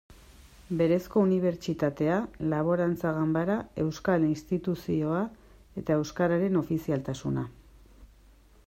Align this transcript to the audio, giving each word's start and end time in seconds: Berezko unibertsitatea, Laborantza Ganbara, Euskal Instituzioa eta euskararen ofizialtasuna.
Berezko 0.77 1.21
unibertsitatea, 1.25 2.15
Laborantza 2.53 3.11
Ganbara, 3.19 3.59
Euskal 3.85 4.27
Instituzioa 4.29 5.21
eta 5.83 6.01
euskararen 6.01 6.61
ofizialtasuna. 6.65 7.49